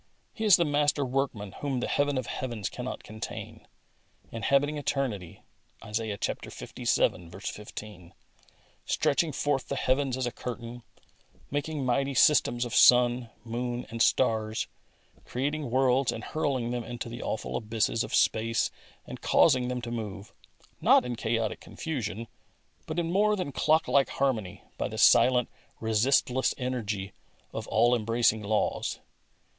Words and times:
He 0.33 0.45
is 0.45 0.55
the 0.55 0.65
Master 0.65 1.05
Workman 1.05 1.51
whom 1.61 1.79
the 1.79 1.87
Heaven 1.87 2.17
of 2.17 2.25
heavens 2.25 2.69
cannot 2.69 3.03
contain, 3.03 3.67
inhabiting 4.31 4.79
eternity 4.79 5.43
{Isaiah 5.85 6.17
Ivii. 6.17 7.29
15), 7.45 8.13
stretching 8.83 9.31
forth 9.31 9.67
the 9.67 9.75
heavens 9.75 10.17
as 10.17 10.25
a 10.25 10.31
curtain, 10.31 10.81
making 11.51 11.85
mighty 11.85 12.15
systems 12.15 12.65
of 12.65 12.73
sun, 12.73 13.29
moon 13.43 13.85
and 13.91 14.01
stars, 14.01 14.65
creating 15.23 15.69
worlds 15.69 16.11
and 16.11 16.23
hurling 16.23 16.71
them 16.71 16.83
into 16.83 17.07
the 17.07 17.21
awful 17.21 17.55
abysses 17.55 18.03
of 18.03 18.15
space 18.15 18.71
and 19.05 19.21
causing 19.21 19.67
them 19.67 19.83
to 19.83 19.91
move, 19.91 20.33
not 20.81 21.05
in 21.05 21.15
chaotic 21.15 21.59
confusion, 21.59 22.27
but 22.87 22.97
in 22.97 23.11
more 23.11 23.35
than 23.35 23.51
clock 23.51 23.87
like 23.87 24.09
harmony, 24.09 24.63
by 24.79 24.87
the 24.87 24.97
silent, 24.97 25.47
resistless 25.79 26.55
energy 26.57 27.13
of 27.53 27.67
all 27.67 27.93
embracing 27.95 28.41
laws. 28.41 28.99